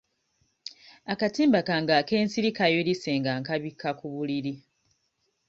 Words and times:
Akatimba 1.13 1.59
kange 1.67 1.93
ak'ensiri 2.01 2.49
kayulise 2.57 3.11
nga 3.19 3.31
nkabikka 3.41 3.89
ku 3.99 4.05
buliri. 4.13 4.53